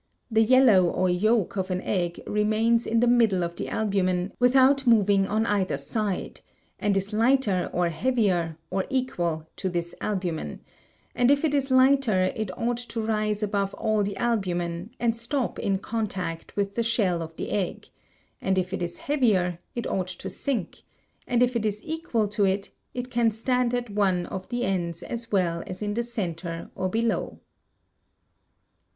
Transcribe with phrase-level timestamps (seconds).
[0.31, 4.87] The yellow or yolk of an egg remains in the middle of the albumen without
[4.87, 6.41] moving on either side,
[6.79, 10.61] and is lighter or heavier or equal to this albumen;
[11.13, 15.59] and if it is lighter it ought to rise above all the albumen and stop
[15.59, 17.87] in contact with the shell of the egg;
[18.41, 20.81] and if it is heavier it ought to sink;
[21.27, 25.03] and if it is equal to it, it can stand at one of the ends
[25.03, 27.39] as well as in the centre or below.